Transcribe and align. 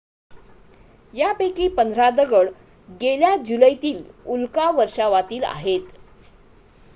यापैकी 1.13 1.67
पंधरा 1.71 2.09
दगड 2.11 2.49
गेल्या 3.01 3.35
जुलैतील 3.43 4.03
उल्का 4.27 4.69
वर्षावातील 4.71 5.43
आहेत 5.45 5.81